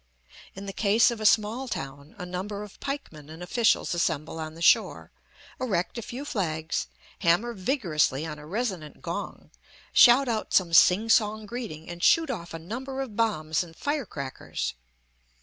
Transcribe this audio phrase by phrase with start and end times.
[0.55, 4.55] In the case of a small town, a number of pikemen and officials assemble on
[4.55, 5.11] the shore,
[5.59, 6.87] erect a few flags,
[7.19, 9.51] hammer vigorously on a resonant gong,
[9.93, 14.07] shout out some sing song greeting and shoot off a number of bombs and fire
[14.07, 14.73] crackers.